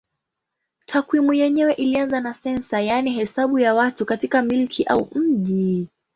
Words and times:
Takwimu 0.85 1.33
yenyewe 1.33 1.73
ilianza 1.73 2.19
na 2.21 2.33
sensa 2.33 2.81
yaani 2.81 3.11
hesabu 3.11 3.59
ya 3.59 3.73
watu 3.73 4.05
katika 4.05 4.41
milki 4.41 4.83
au 4.83 5.07
mji. 5.15 5.89